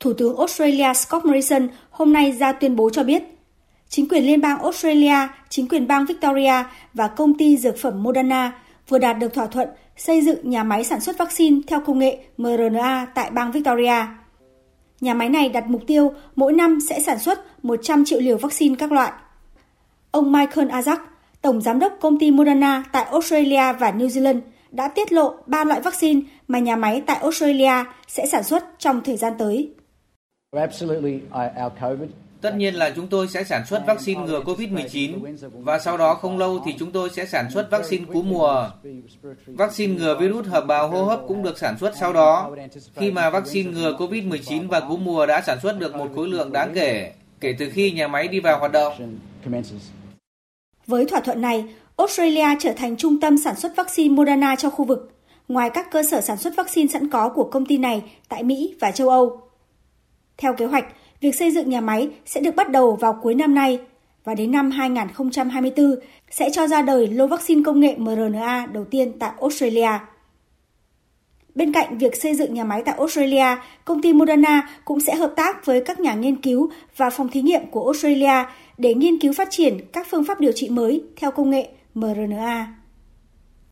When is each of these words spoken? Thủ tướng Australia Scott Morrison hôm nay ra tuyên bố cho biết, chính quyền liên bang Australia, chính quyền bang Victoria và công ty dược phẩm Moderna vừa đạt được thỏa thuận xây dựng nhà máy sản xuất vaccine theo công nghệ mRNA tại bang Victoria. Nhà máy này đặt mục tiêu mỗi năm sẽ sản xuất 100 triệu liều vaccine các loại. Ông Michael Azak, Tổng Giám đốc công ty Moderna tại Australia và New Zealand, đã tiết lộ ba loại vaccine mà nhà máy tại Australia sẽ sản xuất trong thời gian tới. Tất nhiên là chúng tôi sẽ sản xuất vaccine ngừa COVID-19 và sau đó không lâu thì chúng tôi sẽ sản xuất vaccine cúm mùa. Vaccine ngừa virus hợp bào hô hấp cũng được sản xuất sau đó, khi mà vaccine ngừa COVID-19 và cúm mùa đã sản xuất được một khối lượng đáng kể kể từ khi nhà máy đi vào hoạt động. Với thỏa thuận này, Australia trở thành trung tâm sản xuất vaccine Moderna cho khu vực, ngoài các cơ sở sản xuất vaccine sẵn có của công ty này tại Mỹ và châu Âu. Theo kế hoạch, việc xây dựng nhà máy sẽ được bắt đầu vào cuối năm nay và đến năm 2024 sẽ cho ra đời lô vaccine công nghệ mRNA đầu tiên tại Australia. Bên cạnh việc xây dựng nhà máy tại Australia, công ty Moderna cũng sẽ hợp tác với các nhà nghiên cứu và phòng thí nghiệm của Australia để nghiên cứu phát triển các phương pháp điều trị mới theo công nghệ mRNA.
Thủ 0.00 0.12
tướng 0.12 0.36
Australia 0.36 0.94
Scott 0.94 1.24
Morrison 1.24 1.68
hôm 1.90 2.12
nay 2.12 2.32
ra 2.32 2.52
tuyên 2.52 2.76
bố 2.76 2.90
cho 2.90 3.04
biết, 3.04 3.22
chính 3.88 4.08
quyền 4.08 4.26
liên 4.26 4.40
bang 4.40 4.58
Australia, 4.58 5.28
chính 5.48 5.68
quyền 5.68 5.86
bang 5.86 6.06
Victoria 6.06 6.64
và 6.94 7.08
công 7.08 7.38
ty 7.38 7.56
dược 7.56 7.78
phẩm 7.78 8.02
Moderna 8.02 8.52
vừa 8.88 8.98
đạt 8.98 9.18
được 9.18 9.34
thỏa 9.34 9.46
thuận 9.46 9.68
xây 9.96 10.20
dựng 10.20 10.50
nhà 10.50 10.64
máy 10.64 10.84
sản 10.84 11.00
xuất 11.00 11.18
vaccine 11.18 11.60
theo 11.66 11.80
công 11.80 11.98
nghệ 11.98 12.18
mRNA 12.36 13.06
tại 13.14 13.30
bang 13.30 13.52
Victoria. 13.52 13.94
Nhà 15.00 15.14
máy 15.14 15.28
này 15.28 15.48
đặt 15.48 15.64
mục 15.66 15.82
tiêu 15.86 16.12
mỗi 16.36 16.52
năm 16.52 16.78
sẽ 16.88 17.00
sản 17.00 17.18
xuất 17.18 17.64
100 17.64 18.04
triệu 18.04 18.20
liều 18.20 18.36
vaccine 18.36 18.74
các 18.78 18.92
loại. 18.92 19.12
Ông 20.10 20.32
Michael 20.32 20.68
Azak, 20.68 20.98
Tổng 21.42 21.60
Giám 21.60 21.78
đốc 21.78 21.92
công 22.00 22.18
ty 22.18 22.30
Moderna 22.30 22.84
tại 22.92 23.04
Australia 23.04 23.72
và 23.72 23.90
New 23.90 24.08
Zealand, 24.08 24.40
đã 24.70 24.88
tiết 24.88 25.12
lộ 25.12 25.34
ba 25.46 25.64
loại 25.64 25.80
vaccine 25.80 26.20
mà 26.48 26.58
nhà 26.58 26.76
máy 26.76 27.02
tại 27.06 27.18
Australia 27.22 27.84
sẽ 28.08 28.26
sản 28.26 28.42
xuất 28.42 28.64
trong 28.78 29.00
thời 29.04 29.16
gian 29.16 29.32
tới. 29.38 29.74
Tất 32.40 32.56
nhiên 32.56 32.74
là 32.74 32.92
chúng 32.96 33.06
tôi 33.06 33.28
sẽ 33.28 33.44
sản 33.44 33.66
xuất 33.66 33.82
vaccine 33.86 34.22
ngừa 34.22 34.40
COVID-19 34.40 35.36
và 35.52 35.78
sau 35.78 35.96
đó 35.96 36.14
không 36.14 36.38
lâu 36.38 36.60
thì 36.64 36.74
chúng 36.78 36.92
tôi 36.92 37.10
sẽ 37.10 37.26
sản 37.26 37.50
xuất 37.50 37.70
vaccine 37.70 38.04
cúm 38.12 38.28
mùa. 38.28 38.70
Vaccine 39.46 39.94
ngừa 39.94 40.18
virus 40.20 40.46
hợp 40.46 40.66
bào 40.66 40.88
hô 40.88 41.04
hấp 41.04 41.20
cũng 41.28 41.42
được 41.42 41.58
sản 41.58 41.78
xuất 41.78 41.96
sau 42.00 42.12
đó, 42.12 42.50
khi 42.96 43.10
mà 43.10 43.30
vaccine 43.30 43.70
ngừa 43.72 43.92
COVID-19 43.92 44.68
và 44.68 44.80
cúm 44.80 45.04
mùa 45.04 45.26
đã 45.26 45.42
sản 45.46 45.58
xuất 45.62 45.78
được 45.78 45.94
một 45.94 46.08
khối 46.14 46.28
lượng 46.28 46.52
đáng 46.52 46.72
kể 46.74 47.12
kể 47.40 47.54
từ 47.58 47.70
khi 47.70 47.90
nhà 47.90 48.08
máy 48.08 48.28
đi 48.28 48.40
vào 48.40 48.58
hoạt 48.58 48.72
động. 48.72 49.18
Với 50.86 51.04
thỏa 51.04 51.20
thuận 51.20 51.40
này, 51.40 51.64
Australia 51.96 52.46
trở 52.60 52.72
thành 52.72 52.96
trung 52.96 53.20
tâm 53.20 53.38
sản 53.44 53.56
xuất 53.56 53.76
vaccine 53.76 54.14
Moderna 54.14 54.56
cho 54.56 54.70
khu 54.70 54.84
vực, 54.84 55.12
ngoài 55.48 55.70
các 55.74 55.90
cơ 55.90 56.02
sở 56.02 56.20
sản 56.20 56.36
xuất 56.36 56.56
vaccine 56.56 56.92
sẵn 56.92 57.10
có 57.10 57.28
của 57.28 57.44
công 57.44 57.66
ty 57.66 57.78
này 57.78 58.02
tại 58.28 58.42
Mỹ 58.42 58.74
và 58.80 58.90
châu 58.90 59.08
Âu. 59.08 59.49
Theo 60.40 60.54
kế 60.54 60.66
hoạch, 60.66 60.84
việc 61.20 61.34
xây 61.34 61.50
dựng 61.50 61.70
nhà 61.70 61.80
máy 61.80 62.08
sẽ 62.26 62.40
được 62.40 62.56
bắt 62.56 62.70
đầu 62.70 62.96
vào 62.96 63.18
cuối 63.22 63.34
năm 63.34 63.54
nay 63.54 63.78
và 64.24 64.34
đến 64.34 64.50
năm 64.50 64.70
2024 64.70 65.94
sẽ 66.30 66.50
cho 66.52 66.66
ra 66.66 66.82
đời 66.82 67.06
lô 67.06 67.26
vaccine 67.26 67.62
công 67.64 67.80
nghệ 67.80 67.94
mRNA 67.98 68.66
đầu 68.72 68.84
tiên 68.84 69.12
tại 69.18 69.30
Australia. 69.40 69.90
Bên 71.54 71.72
cạnh 71.72 71.98
việc 71.98 72.16
xây 72.16 72.34
dựng 72.34 72.54
nhà 72.54 72.64
máy 72.64 72.82
tại 72.84 72.94
Australia, 72.98 73.56
công 73.84 74.02
ty 74.02 74.12
Moderna 74.12 74.68
cũng 74.84 75.00
sẽ 75.00 75.14
hợp 75.14 75.32
tác 75.36 75.66
với 75.66 75.80
các 75.80 76.00
nhà 76.00 76.14
nghiên 76.14 76.36
cứu 76.36 76.70
và 76.96 77.10
phòng 77.10 77.28
thí 77.28 77.42
nghiệm 77.42 77.66
của 77.70 77.84
Australia 77.84 78.44
để 78.78 78.94
nghiên 78.94 79.18
cứu 79.18 79.32
phát 79.32 79.48
triển 79.50 79.78
các 79.92 80.06
phương 80.10 80.24
pháp 80.24 80.40
điều 80.40 80.52
trị 80.52 80.68
mới 80.68 81.02
theo 81.16 81.30
công 81.30 81.50
nghệ 81.50 81.68
mRNA. 81.94 82.79